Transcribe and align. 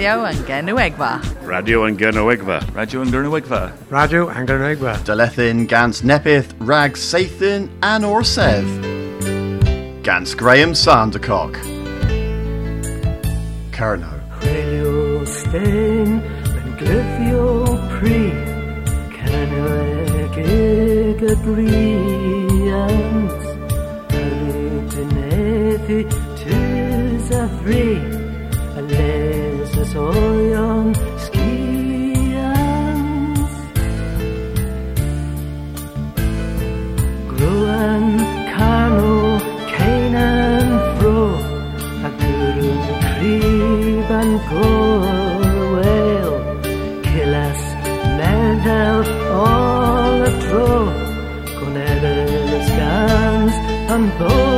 Radio 0.00 0.24
Angernuegva. 0.24 1.20
Radio 1.44 1.84
Angernuegva. 1.84 2.64
Radio 2.72 3.02
Angernuegva. 3.02 3.70
Radio 3.90 4.30
Angernuegva. 4.30 4.96
Dalethin, 5.04 5.66
Gans 5.66 6.00
Nepith, 6.00 6.54
Rag 6.60 6.96
Sathin, 6.96 7.68
and 7.82 8.02
Orsev. 8.02 8.64
Gans 10.02 10.34
Graham 10.34 10.72
Sandercock. 10.72 11.54
Carno. 13.72 14.08
Creol 14.40 15.26
stain, 15.28 16.22
and 16.48 16.78
glyphio 16.78 17.76
pre, 17.98 18.32
Canoeg 19.12 20.32
tis 26.38 27.30
a 27.36 27.48
free, 27.60 28.00
a 28.78 28.82
soyong 29.88 30.92
sekian 31.24 33.00
Gruan 37.32 38.04
kanu 38.52 39.40
kainan 39.72 40.68
fro 41.00 41.32
Akurung 42.04 42.84
kriban 43.00 44.28
goel 44.52 46.30
Kilas 47.00 47.62
medel 48.20 49.00
all 49.32 50.28
atro 50.28 50.72
Konedes 51.56 52.68
gans 52.76 53.54
anbor 53.88 54.49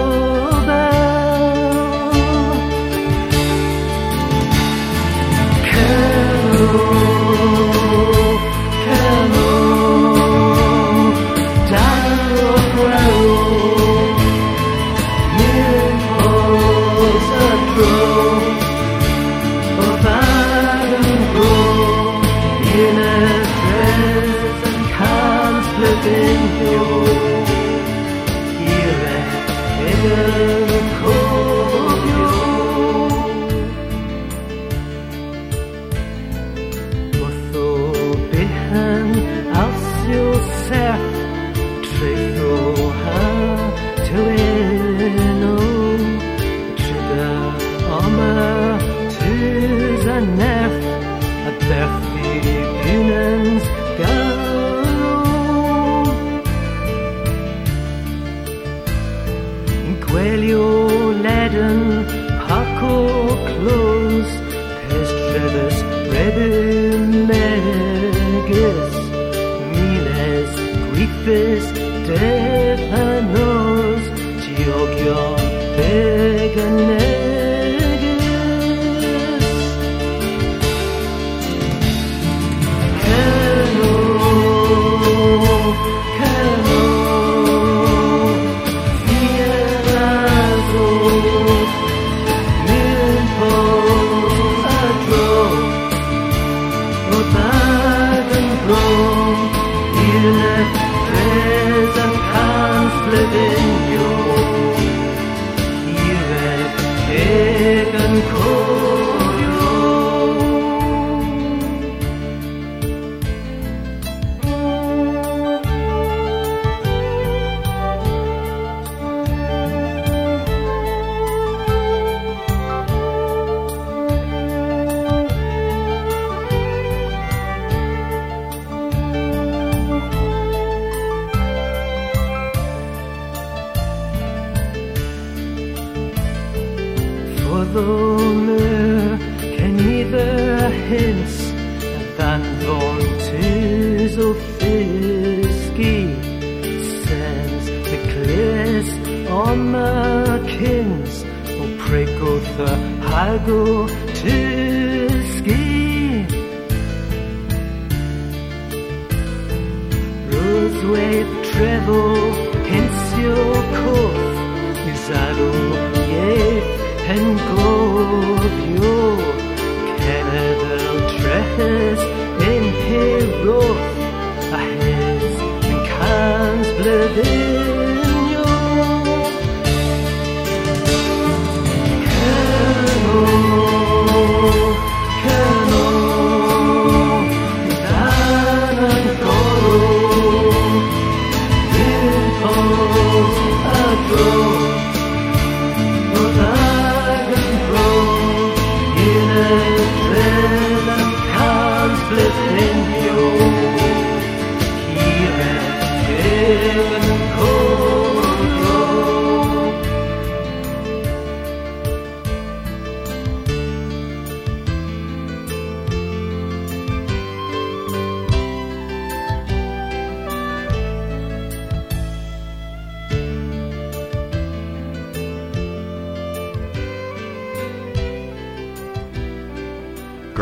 you. 6.73 7.72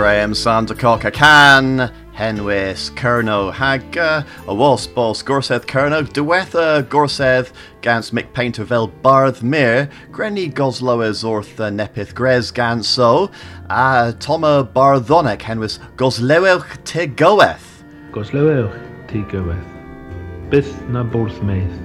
Graham, 0.01 0.35
Santa 0.35 0.75
Coca 0.75 1.11
Can, 1.11 1.93
Henwis, 2.17 2.91
Kerno, 2.93 3.53
Hag, 3.53 3.99
a 3.99 4.25
Wasp, 4.47 4.95
Bols, 4.95 5.23
Gorseth, 5.23 5.67
Kerno, 5.67 6.03
Duetha, 6.03 6.83
Gorseth, 6.85 7.53
Gans, 7.83 8.11
McPaintervel, 8.11 8.91
Barth, 9.03 9.43
Mir, 9.43 9.91
Grenny, 10.11 10.51
Gosloa, 10.51 11.11
Zorth, 11.11 11.57
Nepith, 11.57 12.15
Grez, 12.15 12.51
Ganso, 12.51 13.31
Ah 13.69 14.15
Toma, 14.19 14.65
Barthonic, 14.65 15.41
Henwis, 15.41 15.79
Goslewelch, 15.97 16.65
Tegoeth. 16.85 17.83
Goslewelch, 18.11 18.73
Tegoeth. 19.07 20.49
Bith 20.49 20.89
na 20.89 21.05
Borthmaith. 21.05 21.77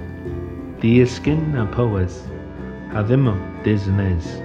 Diaskin 0.80 1.52
na 1.52 1.66
Poes. 1.66 2.22
Hadimo, 2.92 3.36
Disnes. 3.62 4.40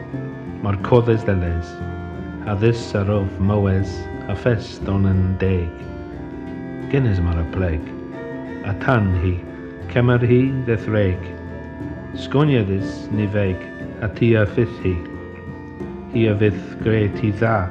Marcodes, 0.62 1.24
Deles. 1.24 2.01
addys 2.50 2.96
ar 2.96 3.10
of 3.12 3.30
mywes 3.40 3.92
a 4.28 4.34
ffest 4.34 4.88
on 4.90 5.06
yn 5.06 5.20
deg. 5.38 5.70
Gynnes 6.90 7.20
mae'r 7.22 7.44
y 7.44 7.50
pleg, 7.54 7.84
a 8.66 8.74
tan 8.82 9.12
hi, 9.22 9.36
cymar 9.94 10.24
hi 10.26 10.40
ddethreg. 10.66 11.22
Sgoniadys 12.18 13.06
ni 13.14 13.28
feg, 13.36 13.62
a 14.02 14.10
ti 14.18 14.32
a 14.36 14.48
ffydd 14.50 14.74
hi. 14.82 14.96
Hi 16.16 16.24
a 16.32 16.34
fydd 16.40 16.58
gre 16.82 17.04
ti 17.20 17.30
dda. 17.30 17.70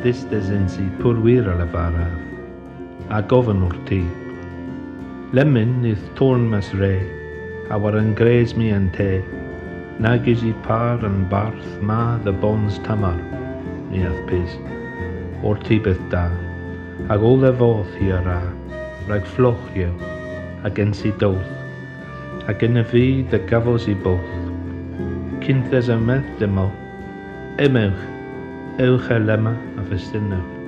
Dys 0.00 0.24
desyn 0.32 0.64
si 0.72 0.86
pwrwyr 1.02 1.50
ar 1.52 1.60
y 1.60 1.68
faraf, 1.74 2.16
a 3.12 3.20
gofyn 3.28 3.60
wrth 3.66 3.82
ti. 3.90 4.00
Lemyn 5.36 5.84
ydd 5.92 6.08
torn 6.16 6.48
mas 6.48 6.72
re, 6.80 6.94
a 7.68 7.76
war 7.76 8.00
yn 8.00 8.16
gres 8.16 8.56
mi 8.56 8.72
yn 8.72 8.88
te, 8.96 9.20
nag 10.00 10.24
is 10.32 10.40
i 10.48 10.54
par 10.64 11.04
yn 11.04 11.26
barth 11.28 11.76
ma 11.84 12.16
the 12.24 12.32
bons 12.32 12.80
tamar. 12.88 13.20
Ni 13.90 14.04
ath 14.06 14.20
pys. 14.30 14.56
O'r 15.46 15.60
ti 15.66 15.78
byth 15.82 16.02
da, 16.12 16.26
ag 17.12 17.24
ôl 17.26 17.46
e 17.48 17.52
fodd 17.62 17.90
hi 17.98 18.12
ar 18.18 18.28
a, 18.34 18.38
rhaid 19.08 19.26
ffloch 19.34 19.66
yw, 19.78 19.90
a 20.66 20.70
gen 20.76 20.94
si 20.96 21.12
doth. 21.22 21.50
A 22.48 22.54
gen 22.60 22.80
y 22.80 22.86
fi 22.92 23.04
dy 23.32 23.42
gafos 23.50 23.88
i 23.90 23.96
both. 24.06 24.30
Cynthes 25.44 25.90
y 25.90 25.98
medd 26.06 26.30
dymol, 26.40 26.72
emewch, 27.66 28.06
ewch 28.86 29.12
e 29.16 29.20
lema 29.26 29.56
a 29.80 29.90
festynewch. 29.90 30.59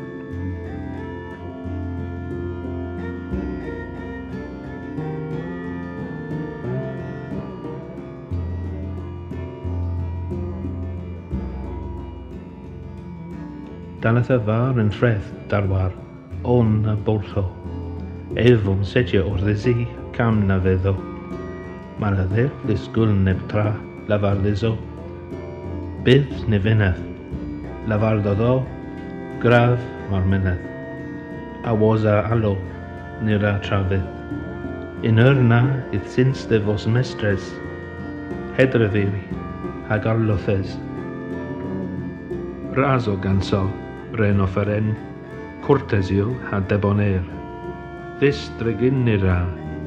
dalath 14.02 14.32
y 14.34 14.38
far 14.46 14.80
yn 14.82 14.90
ffredd 14.90 15.30
darwar, 15.50 15.92
on 16.42 16.82
a 16.90 16.96
bolcho. 17.06 17.44
Elfwm 18.34 18.82
setio 18.82 19.28
o'r 19.30 19.44
ddesi, 19.46 19.86
cam 20.16 20.42
na 20.48 20.58
feddo. 20.64 20.96
Mae'r 22.02 22.24
adder 22.24 22.50
ddisgwyl 22.66 23.14
neb 23.28 23.40
tra, 23.52 23.70
lafar 24.10 24.42
ddiso. 24.42 24.74
Bydd 26.02 26.34
ne 26.50 26.58
fynydd. 26.62 27.08
lafar 27.90 28.20
doddo, 28.22 28.62
graf 29.42 29.80
mae'r 30.10 30.26
mynydd. 30.30 30.66
A 31.66 31.74
was 31.74 32.04
a 32.06 32.20
alo, 32.30 32.54
nir 33.26 33.42
a 33.46 33.56
trafydd. 33.64 34.06
Yn 35.06 35.18
yrna, 35.18 35.60
ydd 35.94 36.06
syns 36.14 36.44
dy 36.50 36.60
fos 36.66 36.86
mestres, 36.86 37.50
hedref 38.58 38.94
i 38.98 39.06
fi, 39.10 39.22
hag 39.90 40.06
arlothes. 40.06 40.76
Razo 42.78 43.18
ganso. 43.18 43.64
Ren 44.12 44.40
offeren, 44.40 44.92
Ren, 45.64 46.36
a 46.44 46.50
ha 46.50 46.60
debonair. 46.60 47.24
This 48.20 48.50
dreginira, 48.60 49.38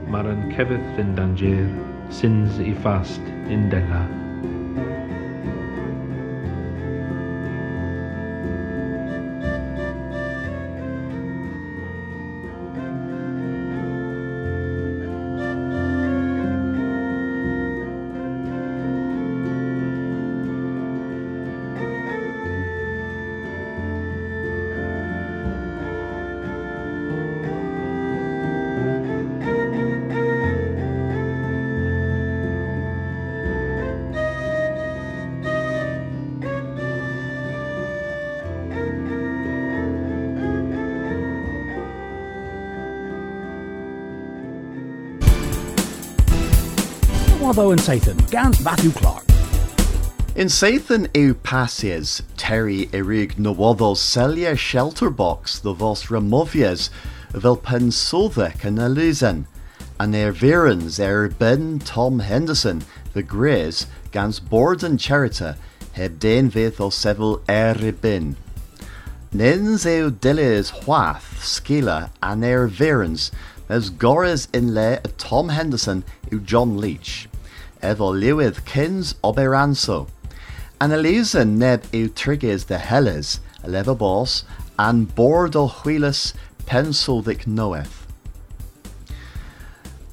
mar 0.10 0.26
yn 0.26 0.48
cefydd 0.56 1.02
yn 1.04 1.14
danger, 1.20 1.70
sins 2.10 2.58
i 2.58 2.74
fast 2.82 3.34
in 3.54 3.70
dela. 3.70 4.25
Watho 47.46 47.70
and 47.70 47.80
Sathan, 47.80 48.32
Gans 48.32 48.60
Matthew 48.60 48.90
Clark. 48.90 49.24
In 50.36 50.48
Sathan 50.48 51.08
eu 51.14 51.36
pasies, 51.36 52.24
Terry 52.38 52.90
erig 52.92 53.36
celia 53.96 54.56
shelter 54.56 55.12
box 55.12 55.60
the 55.60 55.72
vos 55.72 56.08
removies 56.08 56.90
vel 57.34 57.56
pensodec 57.56 58.66
an 58.66 58.80
elusen, 58.80 59.46
an 60.00 60.16
er 60.16 60.34
virens 60.34 61.00
er 61.00 61.30
ben 61.30 61.78
Tom 61.78 62.18
Henderson, 62.18 62.84
the 63.14 63.22
Greys, 63.22 63.86
gans 64.12 64.40
board 64.40 64.84
and 64.84 64.98
charita, 64.98 65.56
heb 65.92 66.18
den 66.18 66.50
veth 66.50 66.82
o 66.82 66.90
sevel 66.90 67.42
er 67.48 67.92
bin. 67.92 68.36
Nens 69.32 69.86
eu 69.86 70.10
diles 70.10 70.72
hwath 70.72 71.38
skila 71.42 72.10
an 72.24 72.44
er 72.44 72.68
virens, 72.68 73.30
as 73.70 73.92
gores 73.92 74.48
in 74.52 74.74
le 74.74 75.00
Tom 75.20 75.50
Henderson 75.50 76.04
u 76.32 76.40
John 76.40 76.80
Leach. 76.80 77.28
Evo 77.86 78.12
liwyd 78.12 78.66
kins 78.66 79.14
oberanso. 79.24 80.08
An 80.82 80.92
Elisa 80.92 81.46
neb 81.46 81.84
eu 81.94 82.10
triges 82.10 82.66
de 82.66 82.80
helles, 82.80 83.40
a 83.64 83.70
leva 83.70 83.94
bos, 83.94 84.44
an 84.80 85.06
board 85.06 85.56
o 85.56 85.68
huilas 85.68 86.34
pensoldic 86.66 87.46
noeth. 87.46 88.08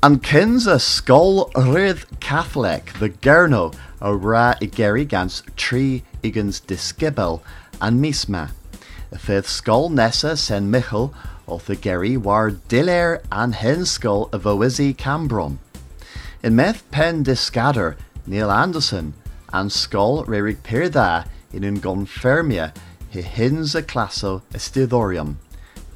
An 0.03 0.19
kins 0.19 0.67
a 0.67 0.77
skol 0.77 1.51
rydd 1.53 2.05
Catholic, 2.21 2.93
the 2.99 3.09
gerno, 3.09 3.75
a 4.03 4.15
ra 4.15 4.55
i 4.61 4.67
geri 4.67 5.07
gans 5.07 5.43
tri 5.57 6.03
igans 6.23 6.61
disgibel, 6.61 7.41
an 7.81 8.03
misma. 8.03 8.51
Y 9.11 9.17
fydd 9.17 9.49
skol 9.49 10.37
sen 10.37 10.71
Michel, 10.71 11.15
o 11.49 11.57
the 11.57 11.77
geri 11.77 12.19
war 12.19 12.51
diler 12.51 13.23
an 13.33 13.53
hen 13.53 13.87
skol 13.87 14.29
a 14.31 14.39
fywisi 14.39 14.95
Cambron. 14.95 15.57
In 16.43 16.57
meth 16.57 16.91
pen 16.91 17.23
discader 17.23 17.95
Neil 18.27 18.51
Anderson 18.51 19.15
and 19.53 19.71
skol 19.71 20.27
rerig 20.27 20.57
perda 20.65 21.29
in 21.53 21.65
un 21.65 21.79
gonfermia 21.79 22.75
he 23.09 23.23
hins 23.23 23.77
a 23.77 23.83
classo 23.83 24.43
estidorium. 24.53 25.37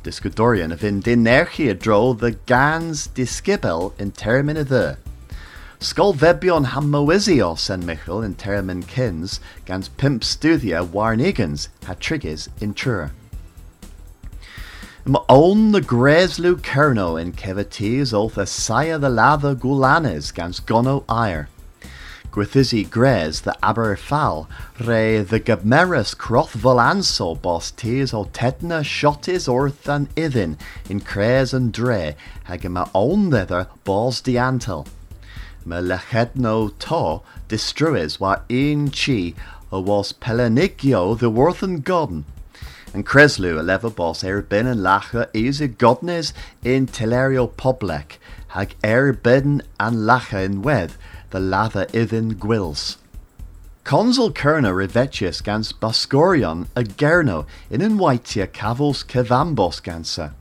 Discudorian 0.04 0.72
of 0.72 0.84
in 0.84 1.02
dinerchia 1.02 1.76
dro 1.76 2.12
the 2.12 2.30
gans 2.46 3.08
discibel 3.08 3.92
in 3.98 4.12
termina 4.12 4.64
the. 4.64 4.98
Skol 5.80 6.14
vebion 6.14 6.66
hamoisios 6.66 7.68
en 7.68 7.84
Michel 7.84 8.22
in 8.22 8.36
termin 8.36 8.86
kins 8.86 9.40
gans 9.64 9.88
pimp 9.88 10.22
studia 10.22 10.84
warnigans 10.84 11.66
ha 11.86 11.94
trigges 11.94 12.48
in 12.60 12.72
trur. 12.72 13.10
Own 15.28 15.70
the 15.70 15.80
Greslu 15.80 16.56
Kerno 16.56 17.20
in 17.20 17.30
Kevatis 17.32 18.12
oath 18.12 18.36
a 18.36 18.44
Saya 18.44 18.98
the 18.98 19.08
Lava 19.08 19.54
Gulanes 19.54 20.34
gans 20.34 20.58
Gono 20.58 21.04
Ire. 21.08 21.48
Gwithisi 22.32 22.90
Gres 22.90 23.42
the 23.42 23.56
Aber 23.62 23.94
Fal, 23.94 24.48
re 24.80 25.20
the 25.20 25.38
Gabmeris 25.38 26.16
Croth 26.16 26.54
Volanso 26.54 27.40
bos 27.40 27.70
tees 27.70 28.12
o 28.12 28.25
Tetna 28.25 28.82
Shotis 28.82 29.48
orth 29.48 29.88
an 29.88 30.08
Ithin 30.16 30.58
in 30.90 30.98
Cres 30.98 31.54
and 31.54 31.72
Dre, 31.72 32.16
hag 32.44 32.68
ma 32.68 32.88
own 32.92 33.30
thither 33.30 33.68
bos 33.84 34.20
diantel. 34.20 34.88
Me 35.64 35.76
lechedno 35.76 36.76
to 36.80 37.22
distruis 37.48 38.18
wa 38.18 38.40
in 38.48 38.90
chi 38.90 39.34
o 39.70 39.78
was 39.78 40.12
Pelenigio 40.12 41.16
the 41.16 41.30
worthen 41.30 41.78
godden. 41.78 42.25
And 42.96 43.04
Creslu 43.04 43.60
a 43.60 43.62
lever 43.62 43.90
boss 43.90 44.24
er 44.24 44.40
bin 44.40 44.66
and 44.66 44.80
lacha 44.80 45.28
is 45.34 45.60
a 45.60 45.68
godnes 45.68 46.32
in 46.64 46.86
Telerio 46.86 47.46
Poblek, 47.46 48.12
hag 48.48 48.74
er 48.82 49.12
bin 49.12 49.60
and 49.78 49.96
lacha 49.96 50.42
in 50.42 50.62
wed, 50.62 50.94
the 51.28 51.38
lather 51.38 51.84
ithin 51.92 52.36
gwils. 52.36 52.96
Consul 53.84 54.32
Kerna 54.32 54.72
revetius 54.72 55.44
gans 55.44 55.74
Bascorion 55.74 56.68
a 56.74 56.84
Gerno 56.84 57.44
in 57.68 57.82
un 57.82 57.98
waitia 57.98 58.46
cavos 58.46 59.04
cevambos 59.04 59.82
gansa. 59.82 60.32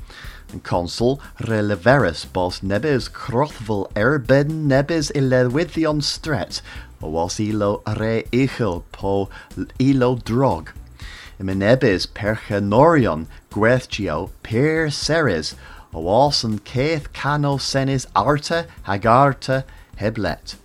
And 0.53 0.63
consul 0.63 1.19
releverus 1.41 2.25
bos 2.31 2.62
nebes 2.62 3.09
crothval 3.09 3.91
erbeden 3.95 4.67
nebes 4.69 5.12
ilewithion 5.12 6.01
stret, 6.01 6.62
o 7.03 7.09
was 7.09 7.38
ilo 7.38 7.81
re 7.85 8.24
ichel 8.31 8.83
po 8.93 9.27
ilo 9.77 10.15
drog. 10.15 10.71
Imenebes 11.39 12.08
perchenorion 12.08 13.27
gwethgio 13.51 14.30
per 14.42 14.89
seres, 14.89 15.56
o 15.94 16.30
caith 16.63 17.12
cano 17.13 17.58
senis 17.58 18.06
arte 18.15 18.68
hagarta 18.86 19.63
heblet. 19.98 20.56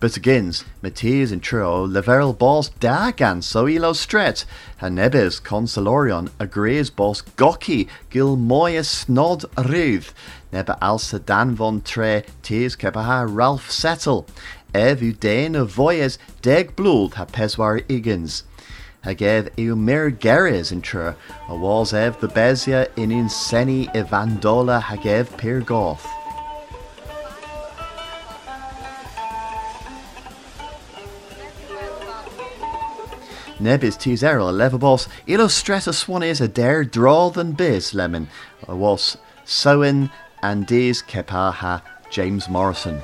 But 0.00 0.16
agains, 0.16 0.64
Matthias 0.80 1.32
and 1.32 1.42
Tro, 1.42 1.84
leverel 1.84 2.38
bos 2.38 2.70
dagan 2.70 3.42
so 3.42 3.66
ilo 3.66 3.92
stret, 3.92 4.44
hanebes 4.80 5.42
consolorion 5.42 6.30
agrees 6.38 6.88
bos 6.88 7.22
goki 7.36 7.88
gil 8.08 8.36
moya 8.36 8.82
snod 8.84 9.44
ruth, 9.68 10.14
neba 10.52 10.78
alsa 10.80 11.18
dan 11.18 11.56
von 11.56 11.80
tre 11.80 12.22
tis 12.42 12.76
kebaha 12.76 13.26
Ralph 13.28 13.72
settle, 13.72 14.26
ev 14.72 15.02
u 15.02 15.12
dain 15.12 15.56
of 15.56 15.72
voyes 15.72 16.16
deg 16.42 16.76
bluld 16.76 17.14
ha 17.14 17.24
peswar 17.24 17.82
Hagev 19.04 19.50
geres 20.18 20.72
in 20.72 20.82
tr, 20.82 21.10
a 21.48 21.56
was 21.56 21.94
ev 21.94 22.20
the 22.20 22.28
bezia 22.28 22.88
in 22.96 23.12
in 23.12 23.28
seni 23.28 23.86
evandola 23.88 24.82
hagev 24.82 25.36
per 25.36 25.60
goth. 25.60 26.06
Nebis 33.60 33.98
tis 33.98 34.22
errol 34.22 34.52
levabos 34.52 35.08
illustrata 35.26 35.92
swanis 35.92 36.40
a 36.40 36.46
dare 36.46 36.84
draw 36.84 37.28
than 37.28 37.52
biz 37.52 37.92
lemon 37.92 38.28
a 38.68 38.76
was 38.76 39.16
sowen 39.44 40.10
and 40.42 40.66
dis 40.66 41.02
kepaha 41.02 41.82
James 42.10 42.48
Morrison. 42.48 43.00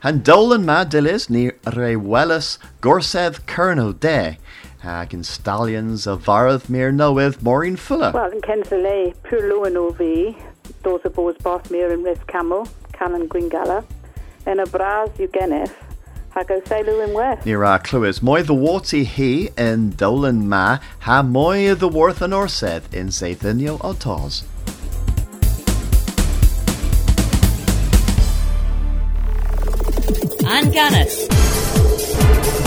Han 0.00 0.20
dolan 0.22 0.64
ma 0.64 0.84
dilis 0.84 1.28
ni 1.28 1.50
re 1.74 1.96
welis 1.96 2.58
gorsedd 2.80 3.40
kerno 3.46 3.92
de 3.98 4.36
hag 4.82 5.12
in 5.12 5.24
stallions 5.24 6.06
of 6.06 6.20
varth 6.20 6.68
mir 6.70 6.92
knoweth 6.92 7.42
Maureen 7.42 7.74
Fuller. 7.74 8.12
Wel, 8.14 8.36
yn 8.36 8.44
cens 8.46 8.70
y 8.70 8.78
le, 8.78 8.98
pwyr 9.26 9.48
lwyn 9.50 9.78
o 9.80 9.88
fi, 9.98 10.36
dos 10.84 11.02
y 11.02 11.10
bos 11.16 11.40
bos 11.42 11.66
mir 11.74 11.90
yn 11.90 12.06
rhys 12.06 12.22
camel, 12.30 12.62
canon 12.94 13.26
gwingala, 13.32 13.80
yn 14.46 14.62
y 14.62 14.66
bras 14.70 15.18
yw 15.18 15.26
gennych, 15.34 15.74
hag 16.36 16.52
o 16.54 16.60
seilw 16.70 17.02
yn 17.08 17.16
weth. 17.18 17.42
Ni 17.42 17.58
ra 17.58 17.74
clywys 17.82 18.22
mwy 18.22 18.46
the 18.46 18.54
warty 18.54 19.02
he 19.02 19.48
in 19.58 19.90
dolan 19.98 20.44
ma 20.46 20.78
ha 21.08 21.24
mwy 21.26 21.74
the 21.74 21.90
worth 21.90 22.22
an 22.22 22.38
orsedd 22.38 22.86
in 22.94 23.10
seithynio 23.10 23.80
o 23.82 23.96
tos. 24.06 24.44
Ann 30.48 30.70
Gannis. 30.72 31.14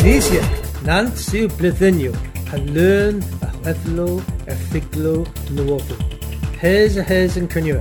Nisiac, 0.05 0.49
nant 0.85 1.17
siw 1.17 1.47
blithynio, 1.57 2.11
a 2.53 2.59
lyn 2.75 3.23
a 3.41 3.47
chwethlo, 3.55 4.05
a 4.45 4.53
ffiglo, 4.53 5.13
nywofo. 5.55 5.97
Hes 6.61 6.99
a 7.01 7.05
hes 7.09 7.39
yn 7.41 7.47
cynnyw. 7.49 7.79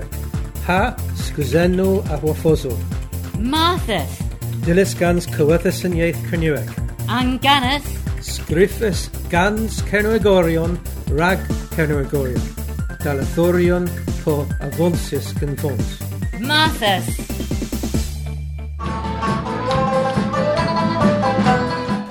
Ha, 0.65 0.79
sgwzenno 1.21 1.91
a 2.09 2.17
hwaffoso. 2.23 2.73
Marthas. 3.53 4.17
Dilys 4.65 4.97
gans 4.97 5.29
cywythus 5.35 5.83
yn 5.85 5.99
ieith 6.01 6.23
cynnyw. 6.31 6.57
Ann 7.19 7.37
Gannis. 7.45 7.85
Sgriffus 8.25 9.11
gans 9.29 9.83
cernwegorion, 9.91 10.79
rag 11.21 11.45
cernwegorion. 11.77 12.49
Dalathorion 13.05 13.93
po 14.25 14.47
avonsis 14.65 15.35
gynfons. 15.37 16.01
Marthas. 16.41 17.40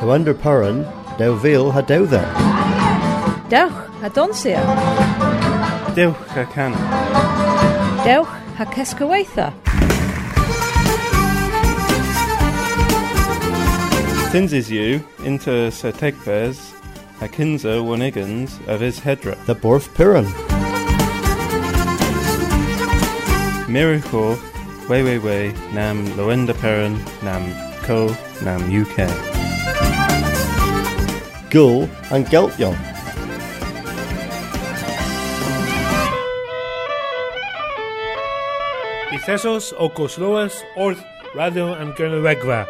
Hwander 0.10 0.34
Puran, 0.34 0.88
Dew 1.20 1.38
Vil 1.38 1.70
ha 1.70 1.82
dew 1.82 2.08
there. 2.08 2.34
Dewch 3.48 3.72
a 4.02 4.10
donsia. 4.10 4.60
Dewch 5.94 6.16
a 6.36 6.46
can. 6.48 6.72
Dewch 8.04 8.28
a 8.58 8.66
cesgyweitha. 8.66 9.54
Tinses 14.32 14.72
you 14.72 15.06
into 15.24 15.70
Sir 15.70 15.92
Tegvez, 15.92 16.74
a 17.22 17.28
wanigans 17.28 18.68
of 18.68 18.80
his 18.80 19.00
hedra. 19.00 19.38
The 19.46 19.54
Borth 19.54 19.94
Puran. 19.94 20.26
Miracle, 23.72 24.40
way 24.90 25.04
way 25.04 25.20
way, 25.20 25.54
nam 25.72 26.04
loenda 26.18 26.56
peran, 26.56 26.98
nam 27.22 27.44
co, 27.84 28.08
nam 28.42 28.60
UK. 28.74 29.29
Gul 31.50 31.90
and 32.12 32.26
Geltjon. 32.28 32.76
Ithesos 39.12 39.74
o 39.78 39.90
Gosloas 39.90 40.64
Orth 40.76 41.04
Radio 41.34 41.74
and 41.74 41.94
Gernowegva. 41.96 42.68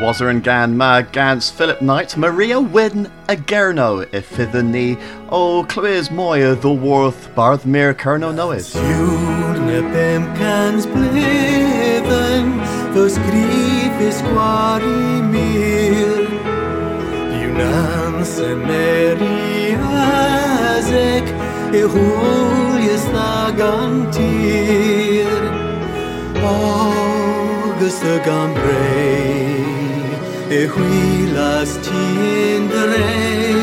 Wazzer 0.00 0.28
and 0.28 0.44
Gan 0.44 0.76
ma 0.76 1.00
Gans 1.00 1.48
Philip 1.48 1.80
Knight 1.80 2.16
Maria 2.18 2.60
Win 2.60 3.10
Agerno 3.28 4.06
Gerno 4.06 4.06
if 4.12 4.36
the 4.36 4.62
ni 4.62 4.96
o 5.30 5.64
Clywys 5.64 6.10
Moya 6.10 6.54
the 6.54 6.70
Worth 6.70 7.34
Barth 7.34 7.64
Mir 7.64 7.94
Kerno 7.94 8.34
Noes. 8.34 8.74
Júrne 12.06 12.18
pem 12.18 12.46
cans 12.56 12.56
bleven, 12.56 12.60
fo 12.94 13.02
skrifis 13.08 14.18
quar 14.22 14.82
i 14.82 15.22
mir. 15.22 16.22
Junans 17.40 18.32
en 18.40 18.58
meriasek, 18.66 19.66
e 21.72 21.82
hulies 21.82 23.04
nagantir. 23.12 24.22
Augusta 26.42 28.14
gambrei, 28.24 29.54
e 30.50 30.66
huilas 30.66 31.70
tiendrei. 31.82 33.56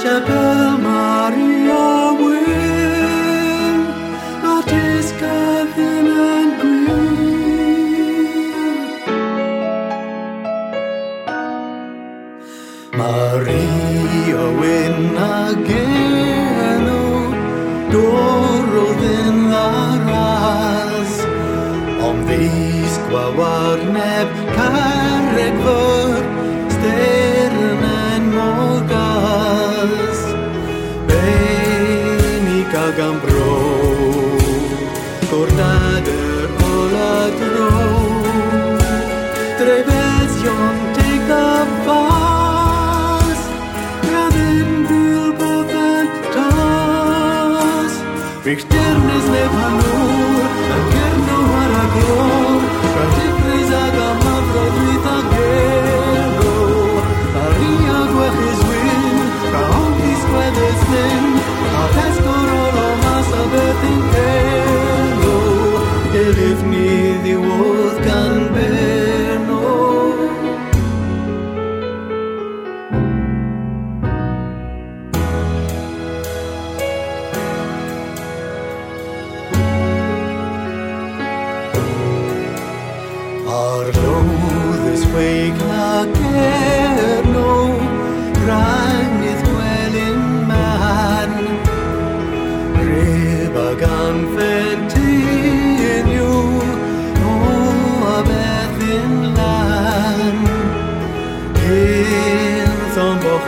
Chapel 0.00 0.78
Maria 0.78 1.55
aras. 19.52 21.12
Om 22.08 22.16
vis 22.28 22.94
gwawar 23.08 23.78
neb 23.96 24.28
carreg 24.56 25.54
fyr, 25.64 25.95
Sternis 48.46 49.26
neb 49.32 49.52
hanur, 49.58 49.95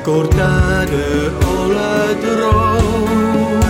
Cordade 0.09 1.05
o 1.45 1.69
la 1.69 2.15
drôme 2.25 3.69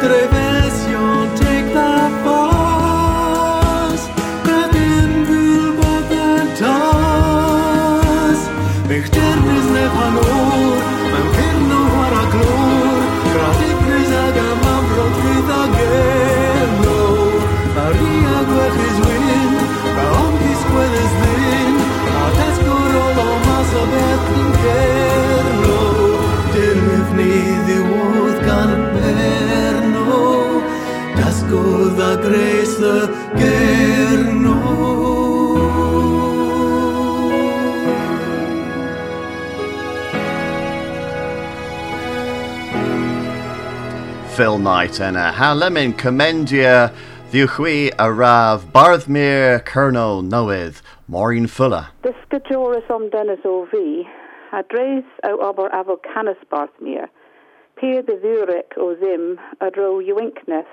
Trevesion 0.00 1.28
take 1.36 1.68
that 1.74 2.10
bus 2.24 4.00
Pratim 4.44 5.10
gres 32.78 33.08
y 33.34 34.68
Phil 44.36 44.58
Knight 44.58 45.00
and 45.00 45.16
uh, 45.16 45.20
a 45.20 45.32
Halamin 45.32 45.92
Commendia 45.94 46.92
Ddiwchwi 47.32 47.92
a 47.98 48.12
Rav 48.12 48.66
Barthmere 48.72 49.64
Kerno 49.64 50.22
Noedd 50.22 50.80
Maureen 51.08 51.48
Fuller. 51.48 51.88
Discajoris 52.04 52.88
om 52.88 53.10
dennis 53.10 53.40
o 53.44 53.66
fi, 53.66 54.06
a 54.52 54.62
dreis 54.62 55.04
o 55.24 55.40
ober 55.42 55.68
afo 55.74 55.96
canis 55.96 56.38
Barthmere, 56.52 57.08
Pier 57.76 58.02
de 58.02 58.20
Zurich 58.20 58.74
o 58.76 58.94
Zim, 59.00 59.40
a 59.60 59.70
dro 59.72 59.98
Ewinkness. 59.98 60.66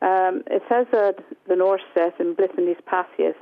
Um, 0.00 0.42
it 0.46 0.62
says 0.68 0.86
that 0.92 1.16
the 1.48 1.56
Norse 1.56 1.82
says 1.96 2.12
in 2.20 2.34
Blissenis 2.34 2.80
Passius, 2.86 3.34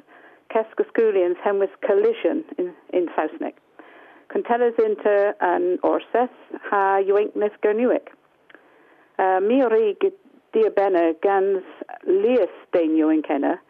Keskuskulians 0.51 1.37
hemwis 1.45 1.71
collision 1.85 2.45
in, 2.57 2.73
in 2.93 3.09
Sausnik. 3.09 3.55
Contellas 4.31 4.79
inter 4.85 5.35
an 5.41 5.79
Orses 5.83 6.31
ha 6.71 7.01
Ewinkness 7.01 7.53
Gernuic. 7.63 8.09
Uh, 9.19 9.41
ori 9.65 9.97
diabena 10.53 11.15
gans 11.23 11.65
lias 12.07 12.51
deinio 12.73 13.13
in 13.13 13.23
kenna, 13.23 13.61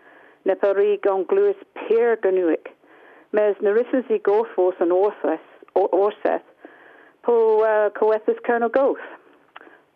ne 0.45 0.55
pari 0.55 0.99
gon 1.03 1.25
gluis 1.25 1.57
pier 1.75 2.17
gernuic. 2.17 2.69
Mes 3.33 3.57
narisses 3.63 4.11
i 4.11 4.19
gothfos 4.19 4.81
an 4.81 4.93
orses, 4.93 5.45
or 5.75 5.89
orseth, 5.89 6.47
po 7.23 7.63
uh, 7.63 7.91
coethus 7.91 8.43
colonel 8.47 8.69
goth. 8.69 9.07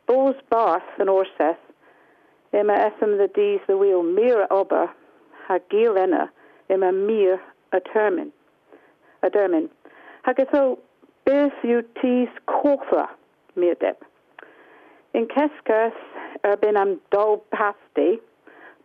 Bos 0.07 0.35
barth 0.51 0.99
an 0.99 1.09
orseth, 1.09 1.59
Emma 2.53 2.73
esem 2.73 3.17
the 3.17 3.29
dees 3.29 3.61
the 3.69 3.77
wheel 3.77 4.03
mir 4.03 4.47
ober, 4.51 4.91
ha 5.47 5.59
gil 5.71 5.97
enna, 5.97 6.31
emma 6.69 6.91
mir 6.91 7.41
a 7.73 7.81
termin. 7.81 8.33
A 9.23 9.31
dermin. 9.31 9.69
Hagatho, 10.27 10.79
beth 11.25 11.63
yw 11.63 11.83
tis 12.01 12.29
cortha, 12.47 13.09
mir 13.55 13.77
deb. 13.77 13.97
In 15.15 15.29
Keskers 15.29 15.95
er 16.43 16.57
bin 16.57 16.77
am 16.77 17.01
dol 17.13 17.39
pasti, 17.55 18.19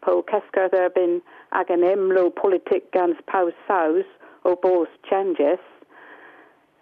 po 0.01 0.21
Keskers 0.21 0.73
er 0.73 0.89
bin 0.89 1.21
ag 1.51 1.71
an 1.71 1.81
emlo 1.81 2.29
politic 2.35 2.91
gans 2.91 3.17
paus 3.25 3.53
saus 3.67 4.05
o 4.43 4.55
bos 4.55 4.87
changes. 5.09 5.61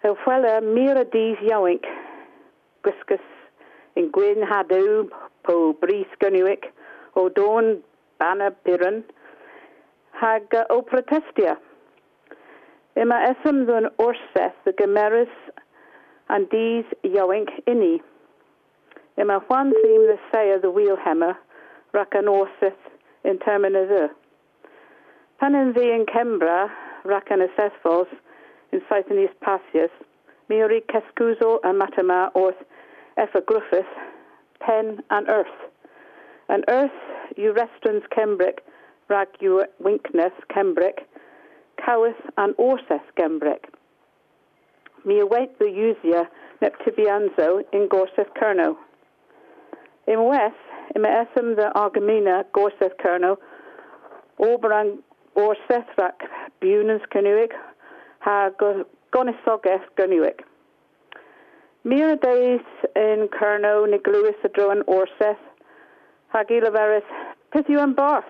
El 0.04 0.16
fwela 0.20 0.60
mira 0.60 1.04
dis 1.04 1.40
yoink, 1.40 1.88
griskus 2.84 3.24
in 3.96 4.10
gwyn 4.12 4.44
hadw 4.44 5.08
po 5.44 5.72
bris 5.80 6.10
gynuic 6.20 6.73
o 7.16 7.28
don 7.28 7.82
banna 8.20 8.50
biran 8.66 9.02
hag 10.12 10.54
o 10.70 10.82
protestia. 10.82 11.56
Ima 12.96 13.16
esem 13.30 13.64
ddyn 13.66 13.88
orseth 13.98 14.58
the 14.64 14.72
gemeris 14.72 15.32
and 16.28 16.48
dis 16.50 16.86
yoink 17.04 17.50
inni. 17.66 18.00
Ima 19.18 19.40
one 19.48 19.72
theme 19.82 20.06
the 20.06 20.18
say 20.32 20.50
of 20.52 20.62
the 20.62 20.70
wheelhammer 20.70 21.36
rac 21.92 22.14
an 22.14 22.26
orseth 22.26 22.82
in 23.24 23.38
termina 23.38 23.86
the. 23.88 24.10
Pan 25.40 25.54
in 25.54 25.72
the 25.72 25.92
in 25.92 26.06
Kembra 26.06 26.70
rac 27.04 27.30
an 27.30 27.40
assessfos 27.40 28.06
in 28.72 28.80
Sitanis 28.90 29.30
Passius, 29.42 29.90
Miri 30.48 30.82
Kescuso 30.82 31.58
and 31.64 31.78
Matama 31.78 32.30
orth 32.34 32.62
Effa 33.18 33.44
Griffith, 33.44 33.86
pen 34.60 35.02
and 35.10 35.28
earth. 35.28 35.73
And 36.48 36.64
earth 36.68 36.90
you 37.36 37.52
restaurants 37.52 38.06
Kembrick, 38.16 38.58
rag 39.08 39.28
winkness 39.80 40.32
Kembrick, 40.54 41.04
cowith 41.78 42.14
and 42.36 42.54
orseth 42.58 43.02
Kembrick. 43.18 43.64
Me 45.04 45.20
await 45.20 45.58
the 45.58 45.66
usia 45.66 46.26
neptibianzo 46.62 47.62
in 47.72 47.88
Gorseth 47.88 48.32
Kerno. 48.40 48.76
In 50.06 50.24
west, 50.24 50.54
in 50.94 51.02
me 51.02 51.08
esem 51.08 51.56
the 51.56 51.70
Argamina 51.74 52.44
Gorseth 52.54 52.96
Kerno, 53.04 53.36
Oberang 54.40 54.98
Orsethrak 55.36 56.20
Bunans 56.62 57.02
Kernuig, 57.12 57.52
ha 58.20 58.50
Gonisogeth 59.12 59.82
Kernuig. 59.98 60.40
Mira 61.84 62.16
days 62.16 62.64
in 62.96 63.28
Kerno, 63.28 63.86
Nigluis 63.86 64.40
Adroan 64.42 64.82
Orseth, 64.84 65.36
Hagilaveris, 66.34 67.04
Pithu 67.54 67.80
and 67.80 67.94
Barth, 67.94 68.24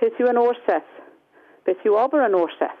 Pithu 0.00 0.28
and 0.28 0.38
Orseth, 0.38 0.86
Pithu 1.66 1.98
Ober 1.98 2.24
and 2.24 2.34
Orseth. 2.34 2.78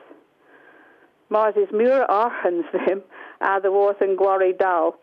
Mars 1.30 1.54
is 1.56 1.68
Mura 1.72 2.06
Arhans 2.08 2.70
them, 2.72 3.02
a 3.40 3.60
the 3.60 3.72
Worth 3.72 4.00
and 4.00 4.16
Gwari 4.16 4.56
Dal, 4.56 4.94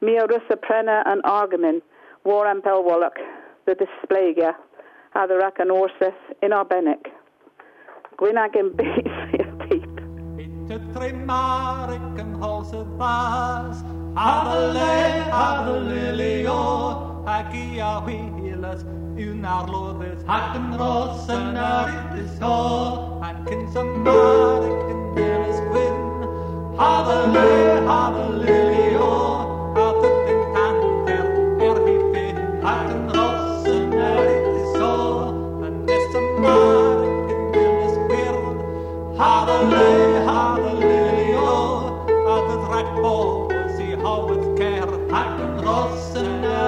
Mia 0.00 0.26
Russa 0.26 0.56
Prena 0.56 1.02
and 1.06 1.22
Argamin, 1.22 1.80
War 2.24 2.48
and 2.48 2.62
Pelwallock, 2.62 3.18
the 3.66 3.76
Displaga, 3.76 4.56
a 5.14 5.26
the 5.28 5.36
Rack 5.36 5.60
and 5.60 5.70
Orseth 5.70 6.14
in 6.42 6.50
Arbenik. 6.50 7.06
Gwynag 8.18 8.56
in 8.56 8.74
Bees, 8.76 9.68
deep. 9.70 9.96
Te 10.68 10.78
trimarik 10.92 12.18
en 12.18 12.34
halse 12.42 12.82
vas 12.98 13.84
Hadele, 14.16 15.30
hadelelio 17.26 18.04
Hagia 18.04 18.04
wheelers 18.04 18.84
Unarlodes 19.16 20.22
Hakken 20.26 20.78
rossen 20.78 21.56
Aritis 21.56 22.38
ho 22.40 23.20
Hankin 23.20 23.66
samarik 23.72 24.90
en 24.92 25.14
delis 25.16 25.60
gwyn 25.70 25.98
Hadele, 26.78 27.82
hadelelio 27.88 29.10
Hatet 29.74 30.28
en 30.32 30.40
kanter 30.54 31.26
Er 31.68 31.78
hifin 31.86 32.38
Hakken 32.62 33.10
rossen 33.16 33.92
er 33.92 34.18
Aritis 34.18 34.78
ho 34.80 34.94
En 35.66 35.84
nesamarik 35.86 37.30
en 37.34 37.42
delis 37.52 37.96
gwyn 38.06 38.60
Hadele, 39.18 39.88
hadelelio 40.28 41.50
At 42.36 42.46
het 42.52 42.64
rakbol 42.70 43.48
Si 43.76 43.94
how 44.02 44.28
het 44.30 44.46
ker 44.58 44.88
Hakken 45.10 45.64
rossen 45.64 46.44
Aritis 46.44 46.65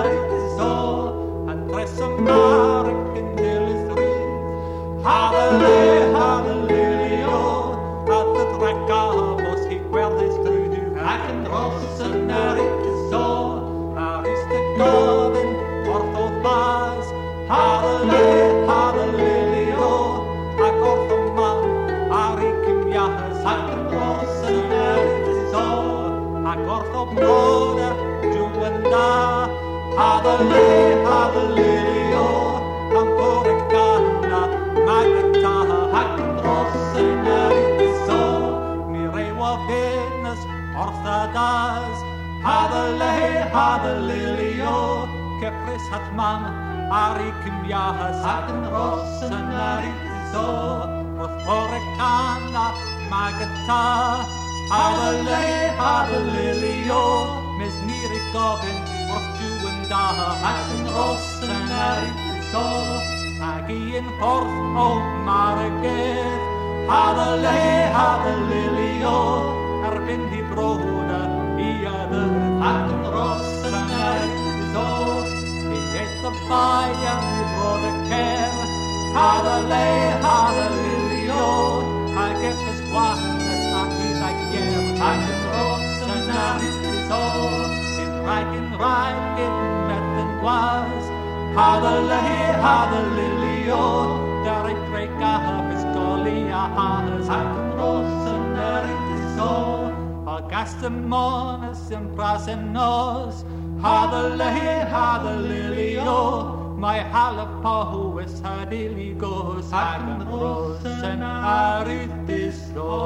cana 51.98 52.66
magata 53.10 53.84
Ha 54.70 54.84
the 54.98 55.10
le 55.26 55.44
ha 55.78 55.92
the 56.08 56.20
lily 56.34 56.78
o 56.90 57.04
Mes 57.58 57.76
nir 57.88 58.12
i 58.18 58.20
gofyn 58.34 58.78
Roth 59.10 59.30
diw 59.38 59.68
yn 59.70 59.78
da 59.92 60.04
Ac 60.50 60.72
yn 60.76 60.84
ros 60.96 61.28
yn 61.48 61.72
ar 61.86 62.04
so 62.52 62.66
Ac 63.50 63.72
i 63.76 63.80
yn 64.00 64.08
ffordd 64.20 64.78
o 64.86 64.88
mar 65.28 65.62
y 65.64 65.70
gedd 65.84 66.46
Ha 66.92 67.02
the 67.18 67.28
le 67.44 67.58
ha 67.96 68.08
the 68.24 68.36
lily 68.52 68.94
o 69.16 69.18
Erbyn 69.90 70.24
di 70.32 70.44
broda 70.52 71.22
i 71.68 71.74
adr 71.96 72.32
Ac 72.72 72.98
the 79.44 79.58
le 79.70 79.84
ha 80.22 80.38
the 80.56 80.68
efes 82.48 82.80
gwahnes 82.90 83.64
ac 83.80 83.94
i 84.06 84.08
rhaid 84.20 84.40
ger 84.52 84.84
Ac 85.08 85.24
yn 85.34 85.42
ros 85.54 86.02
yn 86.14 86.30
ar 86.42 86.62
so 87.08 87.22
Sy'n 87.94 88.12
rhaid 88.26 88.50
yn 88.58 88.68
rhaid 88.80 89.40
yn 89.46 89.56
met 89.88 90.20
yn 90.22 90.30
gwas 90.42 91.10
Ha 91.56 91.68
the 91.84 91.94
le 92.10 92.22
ha 92.64 92.76
the 92.92 93.02
lily 93.16 93.60
o 93.78 93.84
Dar 94.44 94.68
ei 94.72 94.78
breg 94.90 95.22
a 95.30 95.34
hafes 95.46 95.86
goli 95.96 96.40
a 96.62 96.64
hanes 96.76 97.32
Ac 97.38 97.54
yn 97.62 97.70
ros 97.80 98.32
yn 98.34 98.60
ar 98.66 98.90
so 99.38 99.54
A 100.34 100.42
gast 100.52 100.84
y 100.84 100.92
monas 101.14 101.88
yn 102.00 102.12
pras 102.18 102.52
yn 102.52 102.68
nos 102.76 103.46
Ha 103.80 104.10
the 104.10 104.36
le 104.36 104.50
ha 104.90 105.22
the 105.22 105.36
lily 105.36 105.98
o 106.00 106.74
Mae 106.76 106.98
hal 106.98 107.38
y 107.38 107.46
pohwys 107.62 108.40
ha 108.42 108.64
dili 108.66 109.12
gos 109.20 109.70
Ac 109.70 110.02
yn 110.02 110.24
ros 110.26 110.82
yn 110.86 111.22
ar 111.22 111.86
so 112.56 112.96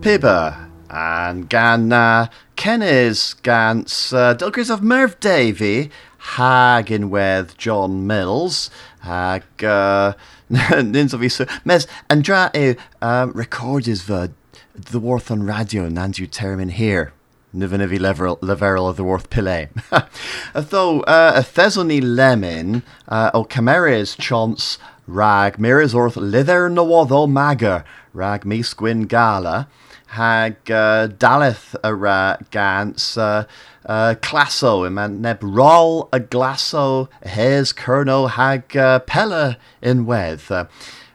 Pibber 0.00 0.56
and 0.88 1.50
gan 1.50 1.92
uh, 1.92 2.28
Kennis 2.56 3.34
gans 3.34 4.14
uh, 4.14 4.32
Dilgris 4.32 4.70
of 4.70 4.82
Merv 4.82 5.20
Davey 5.20 5.90
hag 6.36 6.90
with 7.04 7.56
John 7.58 8.06
Mills 8.06 8.70
hag 9.00 9.42
uh, 9.62 10.14
nins 10.48 11.12
of 11.12 11.20
isu 11.20 11.48
mes 11.66 11.86
andra 12.08 12.50
e 12.54 12.76
uh, 13.02 13.26
recordis 13.26 14.00
fy 14.00 14.28
the 14.74 15.00
Warthon 15.00 15.46
radio 15.46 15.84
and 15.84 16.18
you 16.18 16.26
term 16.26 16.58
in 16.60 16.70
here 16.70 17.12
Nifyn 17.54 17.86
fi 17.88 17.98
leferol 17.98 18.88
of 18.88 18.96
the 18.96 19.04
worth 19.04 19.28
pile. 19.28 19.66
Though 20.54 21.00
uh, 21.00 21.32
a 21.36 21.40
thesony 21.42 22.00
lemon 22.02 22.82
uh, 23.08 23.30
o 23.34 23.44
cameras 23.44 24.16
chance 24.16 24.78
rag 25.06 25.58
miras 25.58 25.94
orth 25.94 26.16
lither 26.16 26.70
nawoddo 26.70 27.28
maga 27.28 27.84
rag 28.14 28.46
mis 28.46 28.72
gwyn 28.72 29.06
gala 29.06 29.68
hag 30.12 30.70
uh, 30.70 31.08
daleth 31.08 31.74
a 31.82 31.94
ra 31.94 32.36
gans 32.50 33.16
uh, 33.18 33.44
uh, 33.86 34.14
classo 34.22 34.86
yma 34.88 35.10
neb 35.10 35.42
rol 35.42 36.08
a 36.12 36.20
glasso 36.20 37.08
hes 37.24 37.72
kerno 37.72 38.28
hag 38.30 38.76
uh, 38.76 38.98
pella 39.00 39.58
in 39.80 40.06
wedd. 40.06 40.68